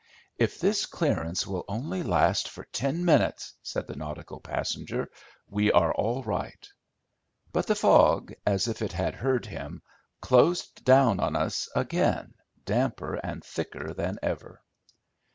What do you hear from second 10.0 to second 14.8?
closed down on us again damper and thicker than ever.